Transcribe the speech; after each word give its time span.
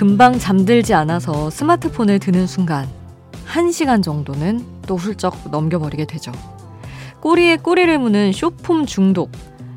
금방 0.00 0.38
잠들지 0.38 0.94
않아서 0.94 1.50
스마트폰을 1.50 2.20
드는 2.20 2.46
순간 2.46 2.88
1시간 3.46 4.02
정도는 4.02 4.64
또 4.86 4.96
훌쩍 4.96 5.50
넘겨버리게 5.50 6.06
되죠. 6.06 6.32
꼬리에 7.20 7.58
꼬리를 7.58 7.98
무는 7.98 8.32
short 8.32 8.62
form 8.62 8.86
중독. 8.86 9.30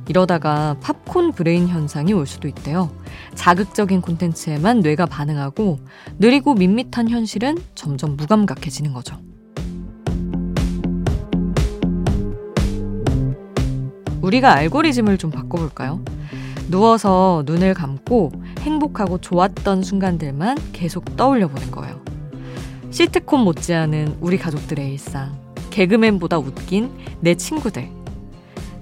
이러다가 0.07 0.77
popcorn 0.79 1.33
brain 1.33 1.67
현상이 1.67 2.13
올 2.13 2.25
수도 2.25 2.47
있대요. 2.47 2.89
자극적인 3.35 3.99
콘텐츠에만 3.99 4.79
뇌가 4.79 5.07
반응하고 5.07 5.79
느리고 6.19 6.53
밋밋한 6.53 7.09
현실은 7.09 7.57
점점 7.75 8.15
무감각해지는 8.15 8.93
거죠. 8.93 9.17
우리가 14.21 14.53
알고리즘을 14.53 15.17
좀 15.17 15.31
바꿔볼까요? 15.31 15.99
누워서 16.69 17.43
눈을 17.45 17.73
감고 17.73 18.31
행복하고 18.63 19.19
좋았던 19.19 19.83
순간들만 19.83 20.57
계속 20.73 21.15
떠올려 21.15 21.47
보는 21.47 21.71
거예요. 21.71 22.01
시트콤 22.89 23.41
못지않은 23.41 24.17
우리 24.21 24.37
가족들의 24.37 24.91
일상, 24.91 25.37
개그맨보다 25.69 26.37
웃긴 26.37 26.91
내 27.19 27.35
친구들. 27.35 27.89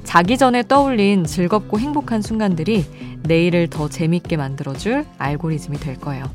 자기 0.03 0.37
전에 0.37 0.63
떠올린 0.63 1.25
즐겁고 1.25 1.79
행복한 1.79 2.21
순간들이 2.21 2.85
내일을 3.23 3.69
더 3.69 3.87
재밌게 3.87 4.37
만들어줄 4.37 5.05
알고리즘이 5.17 5.77
될 5.77 5.99
거예요. 5.99 6.25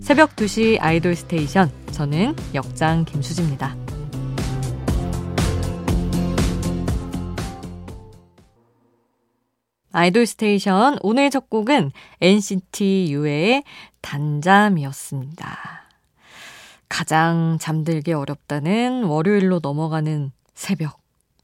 새벽 0.00 0.36
2시 0.36 0.78
아이돌 0.80 1.14
스테이션. 1.14 1.70
저는 1.92 2.34
역장 2.54 3.04
김수지입니다. 3.04 3.83
아이돌 9.96 10.26
스테이션 10.26 10.98
오늘 11.02 11.30
첫 11.30 11.48
곡은 11.48 11.92
NCT 12.20 13.10
U의 13.10 13.62
단잠이었습니다. 14.00 15.56
가장 16.88 17.58
잠들기 17.60 18.12
어렵다는 18.12 19.04
월요일로 19.04 19.60
넘어가는 19.62 20.32
새벽. 20.52 20.98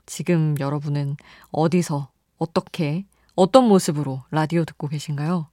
지금 0.04 0.56
여러분은 0.58 1.16
어디서, 1.52 2.08
어떻게, 2.38 3.04
어떤 3.36 3.68
모습으로 3.68 4.24
라디오 4.32 4.64
듣고 4.64 4.88
계신가요? 4.88 5.46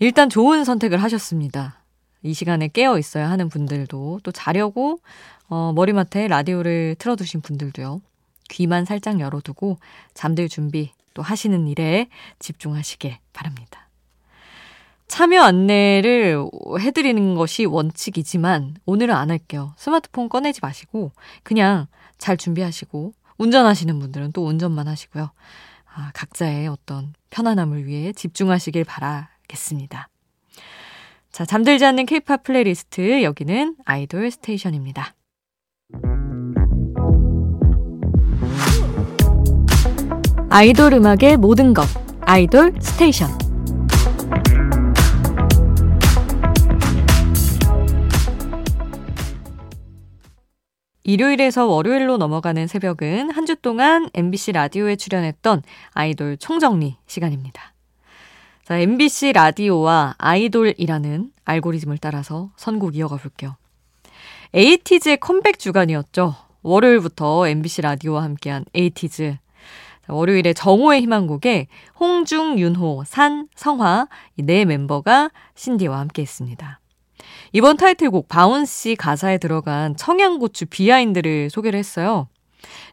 일단 0.00 0.28
좋은 0.28 0.64
선택을 0.64 1.00
하셨습니다. 1.00 1.78
이 2.24 2.34
시간에 2.34 2.66
깨어 2.66 2.98
있어야 2.98 3.30
하는 3.30 3.48
분들도 3.48 4.18
또 4.24 4.32
자려고 4.32 4.98
어, 5.48 5.72
머리맡에 5.76 6.26
라디오를 6.26 6.96
틀어두신 6.98 7.40
분들도요. 7.40 8.00
귀만 8.48 8.84
살짝 8.84 9.20
열어두고 9.20 9.78
잠들 10.14 10.48
준비 10.48 10.90
또 11.18 11.22
하시는 11.22 11.66
일에 11.66 12.06
집중하시길 12.38 13.16
바랍니다. 13.32 13.88
참여 15.08 15.42
안내를 15.42 16.38
해드리는 16.78 17.34
것이 17.34 17.64
원칙이지만 17.64 18.76
오늘은 18.86 19.12
안 19.12 19.32
할게요. 19.32 19.74
스마트폰 19.76 20.28
꺼내지 20.28 20.60
마시고 20.62 21.10
그냥 21.42 21.88
잘 22.18 22.36
준비하시고 22.36 23.14
운전하시는 23.36 23.98
분들은 23.98 24.30
또 24.30 24.46
운전만 24.46 24.86
하시고요. 24.86 25.32
아, 25.92 26.10
각자의 26.14 26.68
어떤 26.68 27.14
편안함을 27.30 27.86
위해 27.86 28.12
집중하시길 28.12 28.84
바라겠습니다. 28.84 30.08
자, 31.32 31.44
잠들지 31.44 31.84
않는 31.84 32.06
케이팝 32.06 32.44
플레이리스트 32.44 33.24
여기는 33.24 33.74
아이돌 33.84 34.30
스테이션입니다. 34.30 35.14
아이돌 40.50 40.94
음악의 40.94 41.36
모든 41.36 41.74
것 41.74 41.86
아이돌 42.22 42.74
스테이션 42.80 43.28
일요일에서 51.04 51.66
월요일로 51.66 52.18
넘어가는 52.18 52.66
새벽은 52.66 53.30
한 53.30 53.46
주 53.46 53.56
동안 53.56 54.10
MBC 54.12 54.52
라디오에 54.52 54.96
출연했던 54.96 55.62
아이돌 55.92 56.36
총정리 56.36 56.96
시간입니다. 57.06 57.72
자, 58.64 58.76
MBC 58.76 59.32
라디오와 59.32 60.16
아이돌이라는 60.18 61.30
알고리즘을 61.46 61.96
따라서 61.96 62.50
선곡 62.56 62.94
이어가 62.94 63.16
볼게요. 63.16 63.56
에이티즈의 64.52 65.16
컴백 65.18 65.58
주간이었죠. 65.58 66.34
월요일부터 66.62 67.48
MBC 67.48 67.80
라디오와 67.82 68.22
함께한 68.24 68.66
에이티즈 68.74 69.38
월요일에 70.08 70.52
정오의 70.52 71.02
희망곡에 71.02 71.68
홍중, 72.00 72.58
윤호, 72.58 73.04
산, 73.06 73.48
성화 73.54 74.08
이 74.36 74.45
네 74.45 74.64
멤버가 74.64 75.30
신디와 75.54 75.98
함께 75.98 76.22
했습니다. 76.22 76.80
이번 77.52 77.76
타이틀곡 77.76 78.28
Bouncy 78.28 78.96
가사에 78.96 79.38
들어간 79.38 79.96
청양고추 79.96 80.66
behind를 80.66 81.50
소개를 81.50 81.78
했어요. 81.78 82.28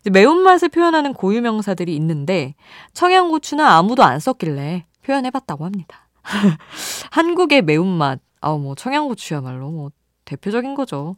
매운맛을 0.10 0.70
표현하는 0.70 1.14
고유명사들이 1.14 1.96
있는데 1.96 2.56
청양고추는 2.94 3.66
아무도 3.66 4.04
안 4.04 4.20
썼길래 4.20 4.86
표현해봤다고 5.04 5.66
합니다. 5.66 6.08
한국의 7.12 7.62
매운맛, 7.64 8.20
아우 8.42 8.60
뭐 8.60 8.76
청양고추야말로 8.76 9.72
뭐 9.72 9.92
대표적인 10.26 10.76
거죠. 10.76 11.18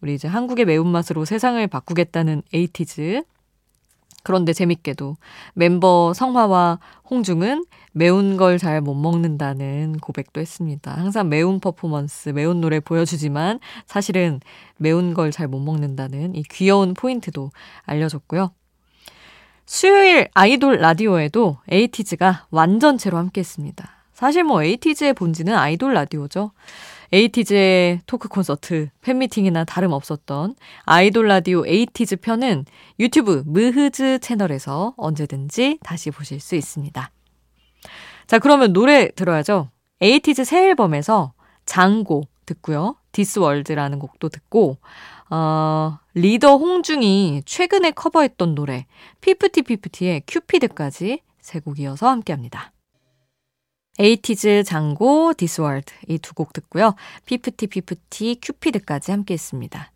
우리 0.00 0.14
이제 0.14 0.28
한국의 0.28 0.64
매운맛으로 0.64 1.24
세상을 1.24 1.64
바꾸겠다는 1.66 2.42
에이티즈. 2.52 3.24
그런데 4.26 4.52
재밌게도 4.52 5.16
멤버 5.54 6.12
성화와 6.12 6.80
홍중은 7.08 7.64
매운 7.92 8.36
걸 8.36 8.58
잘 8.58 8.80
못 8.80 8.94
먹는다는 8.94 9.98
고백도 9.98 10.40
했습니다. 10.40 10.90
항상 10.92 11.28
매운 11.28 11.60
퍼포먼스, 11.60 12.30
매운 12.30 12.60
노래 12.60 12.80
보여주지만 12.80 13.60
사실은 13.86 14.40
매운 14.78 15.14
걸 15.14 15.30
잘 15.30 15.46
못 15.46 15.60
먹는다는 15.60 16.34
이 16.34 16.42
귀여운 16.42 16.92
포인트도 16.94 17.52
알려줬고요. 17.84 18.50
수요일 19.64 20.28
아이돌 20.34 20.78
라디오에도 20.78 21.58
에이티즈가 21.70 22.46
완전체로 22.50 23.18
함께 23.18 23.42
했습니다. 23.42 23.88
사실 24.12 24.42
뭐 24.42 24.64
에이티즈의 24.64 25.14
본질은 25.14 25.54
아이돌 25.54 25.94
라디오죠. 25.94 26.50
에이티즈의 27.12 28.00
토크 28.06 28.28
콘서트, 28.28 28.88
팬미팅이나 29.02 29.64
다름없었던 29.64 30.54
아이돌 30.84 31.28
라디오 31.28 31.66
에이티즈 31.66 32.16
편은 32.16 32.64
유튜브 32.98 33.42
므흐즈 33.46 34.18
채널에서 34.18 34.94
언제든지 34.96 35.78
다시 35.82 36.10
보실 36.10 36.40
수 36.40 36.56
있습니다. 36.56 37.10
자, 38.26 38.38
그러면 38.38 38.72
노래 38.72 39.10
들어야죠. 39.10 39.70
에이티즈 40.00 40.44
새 40.44 40.66
앨범에서 40.68 41.32
Django 41.64 42.24
듣고요. 42.44 42.96
This 43.12 43.35
World라는 43.35 43.98
곡도 43.98 44.28
듣고, 44.28 44.78
어, 45.30 45.98
리더 46.14 46.56
홍중이 46.56 47.42
최근에 47.46 47.92
커버했던 47.92 48.54
노래, 48.54 48.86
피프티 49.20 49.62
피프티의 49.62 50.22
Cupid까지 50.26 51.22
세 51.40 51.60
곡 51.60 51.76
이어서 51.76 52.08
함께 52.08 52.32
합니다. 52.32 52.72
에이티즈 53.98 54.64
Django 54.64 55.32
This 55.34 55.60
World 55.60 55.92
이 56.08 56.18
두 56.18 56.34
곡 56.34 56.52
듣고요. 56.52 56.94
피프티 57.24 57.66
피프티 57.68 58.40
Cupid까지 58.42 59.10
함께 59.10 59.34
했습니다. 59.34 59.90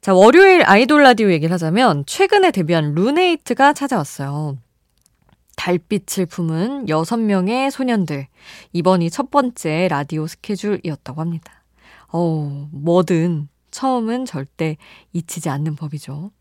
자, 0.00 0.14
월요일 0.14 0.62
아이돌 0.64 1.02
라디오 1.02 1.30
얘기를 1.30 1.52
하자면 1.52 2.04
최근에 2.06 2.50
데뷔한 2.50 2.94
루네이트가 2.94 3.72
찾아왔어요. 3.72 4.56
달빛을 5.56 6.26
품은 6.26 6.86
6명의 6.86 7.70
소년들. 7.70 8.26
이번이 8.72 9.10
첫 9.10 9.30
번째 9.30 9.86
라디오 9.88 10.26
스케줄이었다고 10.26 11.20
합니다. 11.20 11.62
어우, 12.08 12.68
뭐든 12.72 13.48
처음은 13.70 14.24
절대 14.24 14.76
잊히지 15.12 15.48
않는 15.48 15.76
법이죠. 15.76 16.32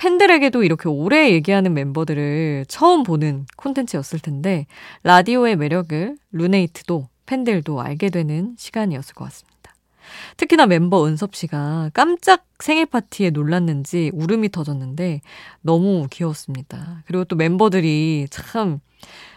팬들에게도 0.00 0.64
이렇게 0.64 0.88
오래 0.88 1.30
얘기하는 1.30 1.74
멤버들을 1.74 2.64
처음 2.68 3.02
보는 3.02 3.44
콘텐츠였을 3.56 4.18
텐데 4.18 4.66
라디오의 5.02 5.56
매력을 5.56 6.16
루네이트도 6.32 7.08
팬들도 7.26 7.82
알게 7.82 8.08
되는 8.08 8.54
시간이었을 8.56 9.14
것 9.14 9.24
같습니다. 9.26 9.74
특히나 10.38 10.66
멤버 10.66 11.04
은섭 11.04 11.34
씨가 11.34 11.90
깜짝 11.92 12.46
생일 12.60 12.86
파티에 12.86 13.28
놀랐는지 13.28 14.10
울음이 14.14 14.48
터졌는데 14.48 15.20
너무 15.60 16.06
귀여웠습니다. 16.10 17.02
그리고 17.04 17.24
또 17.24 17.36
멤버들이 17.36 18.26
참 18.30 18.80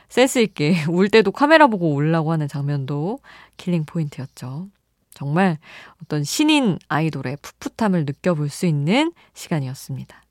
센스 0.07 0.39
있게 0.39 0.77
울 0.89 1.09
때도 1.09 1.31
카메라 1.31 1.67
보고 1.67 1.93
울라고 1.93 2.31
하는 2.31 2.47
장면도 2.47 3.19
killing 3.57 3.83
point였죠. 3.83 4.69
정말 5.13 5.57
어떤 6.01 6.23
신인 6.23 6.79
아이돌의 6.87 7.37
풋풋함을 7.41 8.05
느껴볼 8.05 8.47
수 8.47 8.65
있는 8.65 9.11
시간이었습니다. 9.33 10.23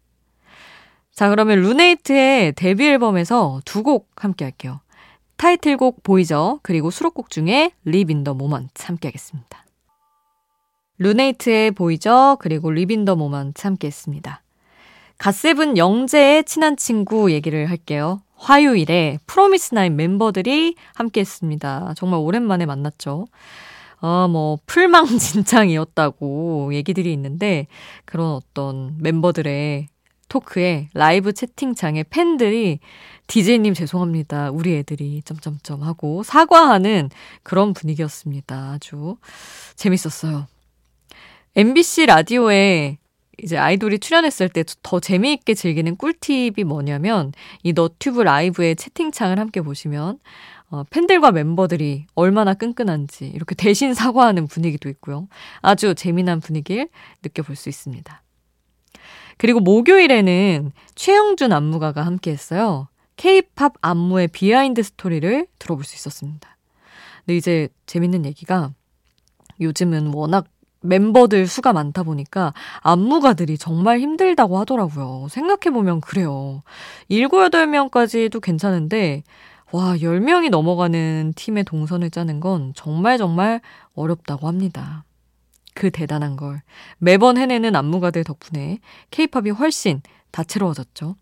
자, 1.14 1.28
그러면 1.28 1.60
루네이트의 1.60 2.52
데뷔 2.52 2.86
앨범에서 2.88 3.60
두 3.64 3.82
곡 3.82 4.08
함께 4.16 4.44
할게요. 4.44 4.80
타이틀곡 5.36 6.02
보이죠? 6.02 6.60
그리고 6.62 6.90
수록곡 6.90 7.30
중에 7.30 7.72
Live 7.86 8.14
in 8.14 8.24
the 8.24 8.34
Moment 8.34 8.72
함께 8.84 9.08
하겠습니다. 9.08 9.64
루네이트의 10.98 11.72
보이죠? 11.72 12.36
그리고 12.40 12.70
Live 12.70 12.94
in 12.94 13.04
the 13.04 13.16
Moment 13.16 13.60
함께 13.62 13.88
했습니다. 13.88 14.42
갓세븐 15.18 15.76
영재의 15.76 16.44
친한 16.44 16.76
친구 16.76 17.32
얘기를 17.32 17.68
할게요. 17.68 18.22
화요일에 18.36 19.18
프로미스나인 19.26 19.96
멤버들이 19.96 20.76
함께 20.94 21.20
했습니다. 21.20 21.92
정말 21.96 22.20
오랜만에 22.20 22.66
만났죠. 22.66 23.26
어, 24.00 24.28
뭐, 24.28 24.58
풀망진창이었다고 24.66 26.74
얘기들이 26.74 27.12
있는데, 27.12 27.68
그런 28.04 28.32
어떤 28.32 28.96
멤버들의 28.98 29.86
토크에 30.32 30.88
라이브 30.94 31.34
채팅창에 31.34 32.04
팬들이 32.04 32.80
디제이님 33.26 33.74
죄송합니다. 33.74 34.50
우리 34.50 34.74
애들이 34.76 35.20
점점점 35.22 35.82
하고 35.82 36.22
사과하는 36.22 37.10
그런 37.42 37.74
분위기였습니다. 37.74 38.72
아주 38.72 39.18
재밌었어요. 39.76 40.46
MBC 41.54 42.06
라디오에 42.06 42.96
이제 43.42 43.58
아이돌이 43.58 43.98
출연했을 43.98 44.48
때 44.48 44.64
더 44.82 45.00
재미있게 45.00 45.52
즐기는 45.52 45.96
꿀팁이 45.96 46.64
뭐냐면 46.64 47.32
이 47.62 47.74
너튜브 47.74 48.22
라이브의 48.22 48.76
채팅창을 48.76 49.38
함께 49.38 49.60
보시면 49.60 50.18
어, 50.70 50.84
팬들과 50.84 51.32
멤버들이 51.32 52.06
얼마나 52.14 52.54
끈끈한지 52.54 53.26
이렇게 53.26 53.54
대신 53.54 53.92
사과하는 53.92 54.46
분위기도 54.46 54.88
있고요. 54.88 55.28
아주 55.60 55.94
재미난 55.94 56.40
분위기를 56.40 56.88
느껴볼 57.22 57.54
수 57.54 57.68
있습니다. 57.68 58.22
그리고 59.38 59.60
목요일에는 59.60 60.72
최영준 60.94 61.52
안무가가 61.52 62.04
함께 62.04 62.30
했어요. 62.30 62.88
케이팝 63.16 63.74
안무의 63.80 64.28
behind 64.28 64.82
story를 64.82 65.46
들어볼 65.58 65.84
수 65.84 65.94
있었습니다. 65.94 66.56
근데 67.24 67.36
이제 67.36 67.68
재밌는 67.86 68.24
얘기가 68.24 68.72
요즘은 69.60 70.12
워낙 70.14 70.46
멤버들 70.82 71.46
수가 71.46 71.72
많다 71.72 72.02
보니까 72.02 72.52
안무가들이 72.80 73.56
정말 73.56 74.00
힘들다고 74.00 74.58
하더라고요. 74.58 75.28
생각해보면 75.28 76.00
그래요. 76.00 76.62
7, 77.08 77.28
8명까지도 77.28 78.40
괜찮은데, 78.40 79.22
와, 79.70 79.94
10명이 79.94 80.50
넘어가는 80.50 81.32
팀의 81.36 81.64
동선을 81.64 82.10
짜는 82.10 82.40
건 82.40 82.72
정말 82.74 83.16
정말 83.16 83.60
어렵다고 83.94 84.48
합니다. 84.48 85.04
그 85.74 85.90
대단한 85.90 86.36
걸 86.36 86.62
매번 86.98 87.36
해내는 87.38 87.74
안무가들 87.76 88.24
덕분에 88.24 88.78
케이팝이 89.10 89.50
훨씬 89.50 90.02
다채로워졌죠. 90.30 91.16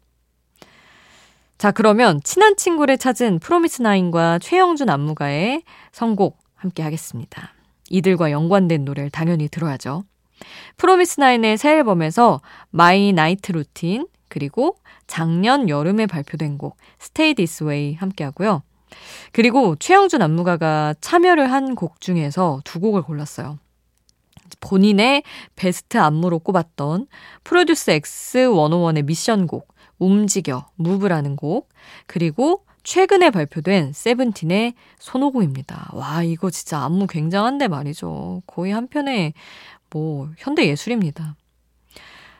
자, 1.59 1.71
그러면 1.73 2.21
친한 2.25 2.57
친구를 2.57 2.97
찾은 2.97 3.39
프로미스나인과 3.41 4.39
최영준 4.39 4.89
안무가의 4.89 5.63
선곡 5.93 6.39
함께 6.55 6.83
하겠습니다. 6.83 7.53
이들과 7.91 8.31
연관된 8.31 8.85
노래를 8.85 9.11
당연히 9.11 9.49
들어야죠. 9.49 10.05
프로미스나인의 10.79 11.59
새 11.59 11.77
앨범에서 11.77 12.41
My 12.71 13.13
Night 13.13 13.53
Routine 13.53 14.07
그리고 14.29 14.77
작년 15.07 15.69
여름에 15.69 16.07
발표된 16.07 16.57
곡 16.57 16.77
Stay 17.01 17.35
This 17.35 17.65
Way 17.65 17.95
함께 17.95 18.25
하고요. 18.25 18.63
그리고 19.33 19.77
최영준 19.77 20.23
안무가가 20.23 20.95
참여를 21.01 21.53
한 21.53 21.75
곡 21.75 22.01
중에서 22.01 22.61
두 22.65 22.81
곡을 22.81 23.03
골랐어요. 23.03 23.59
본인의 24.61 25.23
베스트 25.57 25.99
안무로 25.99 26.41
꼽았던 26.41 27.07
프로듀스 27.45 27.93
X101의 27.93 29.05
미션곡 29.05 29.69
움직여 29.99 30.67
무브라는 30.77 31.37
곡 31.37 31.69
그리고 32.07 32.65
최근에 32.83 33.31
발표된 33.31 33.93
세븐틴의 33.93 34.75
손오공입니다. 34.99 35.91
와 35.93 36.23
이거 36.23 36.51
진짜 36.51 36.79
안무 36.81 37.07
굉장한데 37.07 37.69
말이죠. 37.69 38.43
거의 38.47 38.73
한편의 38.73 39.35
뭐 39.91 40.31
현대 40.39 40.67
예술입니다. 40.67 41.37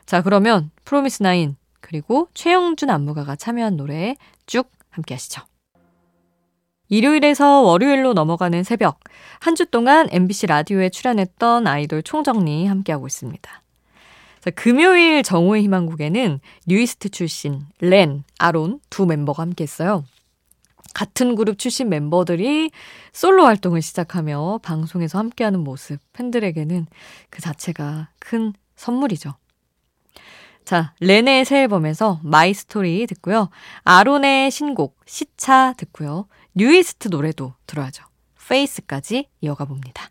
자 0.05 0.21
그러면 0.21 0.71
프로미스나인 0.83 1.55
그리고 1.79 2.27
최영준 2.33 2.89
안무가가 2.89 3.35
참여한 3.35 3.77
노래 3.77 4.15
쭉 4.45 4.69
함께 4.89 5.13
하시죠. 5.13 5.43
일요일에서 6.91 7.61
월요일로 7.61 8.13
넘어가는 8.13 8.63
새벽, 8.63 8.99
한 9.39 9.55
주 9.55 9.65
동안 9.65 10.07
MBC 10.11 10.47
라디오에 10.47 10.89
출연했던 10.89 11.65
아이돌 11.65 12.03
총정리 12.03 12.67
함께하고 12.67 13.07
있습니다. 13.07 13.61
자, 14.41 14.49
금요일 14.51 15.23
정오의 15.23 15.63
희망곡에는 15.63 16.39
뉴이스트 16.67 17.09
출신 17.09 17.61
렌, 17.79 18.23
아론 18.39 18.81
두 18.89 19.05
멤버가 19.05 19.41
함께 19.41 19.63
했어요. 19.63 20.03
같은 20.93 21.35
그룹 21.35 21.57
출신 21.57 21.87
멤버들이 21.87 22.71
솔로 23.13 23.45
활동을 23.45 23.81
시작하며 23.81 24.59
방송에서 24.61 25.17
함께하는 25.17 25.61
모습, 25.61 25.99
팬들에게는 26.11 26.87
그 27.29 27.41
자체가 27.41 28.09
큰 28.19 28.51
선물이죠. 28.75 29.33
자, 30.65 30.93
렌의 30.99 31.45
새 31.45 31.61
앨범에서 31.61 32.19
My 32.23 32.53
Story 32.53 33.05
듣고요. 33.07 33.49
아론의 33.83 34.51
신곡 34.51 34.99
시차 35.05 35.73
듣고요. 35.77 36.27
뉴이스트 36.53 37.09
노래도 37.09 37.53
들어야죠. 37.67 38.03
FACE까지 38.47 39.29
이어가 39.41 39.65
봅니다. 39.65 40.09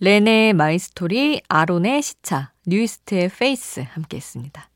렌의 0.00 0.54
My 0.54 0.78
Story, 0.78 1.42
아론의 1.48 2.02
시차, 2.02 2.52
뉴이스트의 2.66 3.28
FACE 3.28 3.80
함께 3.80 4.16
했습니다. 4.16 4.70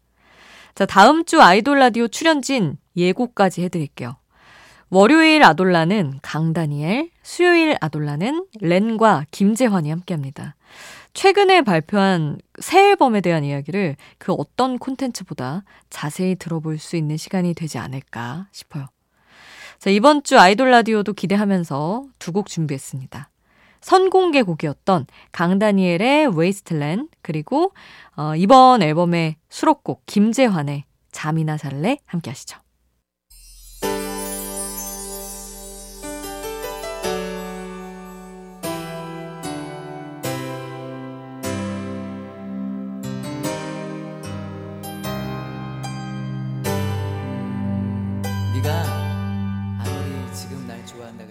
자, 0.75 0.87
다음 0.87 1.25
주 1.25 1.41
아이돌 1.41 1.79
라디오 1.79 2.09
출연진 2.09 2.77
예고까지 2.97 3.63
해드릴게요. 3.63 4.17
월요일 4.91 5.43
아돌라는 5.43 6.21
강다니엘, 6.23 7.11
수요일 7.23 7.77
아돌라는 7.81 8.47
렌과 8.61 9.25
김재환이 9.31 9.91
함께 9.91 10.15
합니다. 10.15 10.57
최근에 11.15 11.63
발표한 11.63 12.39
새 12.61 12.91
앨범에 12.91 13.21
대한 13.21 13.45
이야기를 13.45 13.97
그 14.19 14.33
어떤 14.33 14.79
콘텐츠보다 14.79 15.63
자세히 15.89 16.35
들어볼 16.35 16.79
수 16.79 16.97
있는 16.97 17.17
시간이 17.17 17.55
되지 17.55 17.79
않을까 17.79 18.49
싶어요. 18.53 18.87
자, 19.79 19.91
이번 19.91 20.23
주 20.25 20.39
아이돌 20.39 20.71
라디오도 20.71 21.13
기대하면서 21.13 22.05
두 22.19 22.33
곡 22.33 22.49
준비했습니다. 22.49 23.31
선공개 23.81 24.43
곡이었던 24.43 25.07
강다니엘의 25.33 26.37
Wasteland 26.37 27.09
그리고 27.23 27.73
어, 28.17 28.35
이번 28.35 28.83
앨범의 28.83 29.37
수록곡 29.51 30.03
김재환의 30.07 30.85
잠이나 31.13 31.57
잘래 31.59 31.99
함께 32.07 32.31
하시죠. 32.31 32.64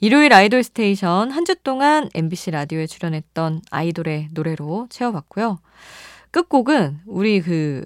일요일 0.00 0.32
아이돌 0.32 0.62
스테이션 0.62 1.30
한 1.30 1.44
주 1.44 1.54
동안 1.62 2.08
MBC 2.14 2.52
라디오에 2.52 2.86
출연했던 2.86 3.62
아이돌의 3.70 4.28
노래로 4.32 4.86
채워봤고요. 4.90 5.60
끝곡은 6.30 7.00
우리 7.06 7.40
그 7.40 7.84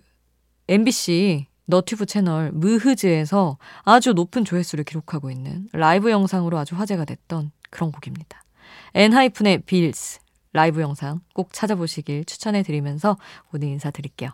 MBC 0.68 1.46
너튜브 1.66 2.06
채널 2.06 2.52
무흐즈에서 2.52 3.58
아주 3.82 4.12
높은 4.12 4.44
조회수를 4.44 4.84
기록하고 4.84 5.30
있는 5.30 5.68
라이브 5.72 6.10
영상으로 6.10 6.58
아주 6.58 6.76
화제가 6.76 7.04
됐던 7.04 7.52
그런 7.70 7.90
곡입니다. 7.90 8.44
엔하이픈의 8.94 9.62
Bills 9.62 10.20
라이브 10.52 10.80
영상 10.82 11.20
꼭 11.32 11.52
찾아보시길 11.52 12.26
추천해드리면서 12.26 13.16
오늘 13.52 13.68
인사드릴게요. 13.68 14.30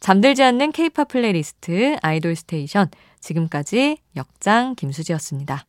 잠들지 0.00 0.42
않는 0.42 0.72
케이팝 0.72 1.08
플레이리스트 1.08 1.98
아이돌 2.00 2.34
스테이션 2.34 2.88
지금까지 3.20 3.98
역장 4.16 4.74
김수지였습니다. 4.74 5.66